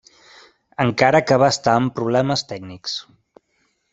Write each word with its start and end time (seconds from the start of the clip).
Encara 0.85 1.21
que 1.31 1.37
va 1.43 1.51
estar 1.55 1.75
amb 1.81 1.93
problemes 1.99 2.45
tècnics. 2.53 2.95